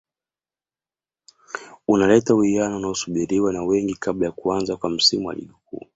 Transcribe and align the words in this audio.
unaleta 1.87 2.35
uwiano 2.35 2.75
unaosubiriwa 2.77 3.53
na 3.53 3.63
wengi 3.63 3.93
kabla 3.95 4.25
ya 4.25 4.31
kuanza 4.31 4.77
kwa 4.77 4.89
msimu 4.89 5.27
wa 5.27 5.33
ligi 5.35 5.53
kuu 5.65 5.87